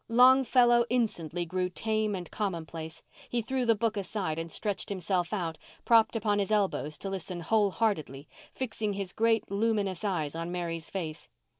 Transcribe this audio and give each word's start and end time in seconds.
Longfellow 0.09 0.83
instantly 0.89 1.45
grew 1.45 1.69
tame 1.69 2.15
and 2.15 2.31
commonplace. 2.31 3.03
He 3.29 3.43
threw 3.43 3.67
the 3.67 3.75
book 3.75 3.95
aside 3.95 4.39
and 4.39 4.51
stretched 4.51 4.89
himself 4.89 5.31
out, 5.31 5.59
propped 5.85 6.15
upon 6.15 6.39
his 6.39 6.51
elbows 6.51 6.97
to 6.97 7.09
listen 7.11 7.41
whole 7.41 7.69
heartedly, 7.69 8.27
fixing 8.55 8.93
his 8.93 9.13
great 9.13 9.51
luminous 9.51 10.03
eyes 10.03 10.33
on 10.33 10.51
Mary's 10.51 10.89
face. 10.89 11.27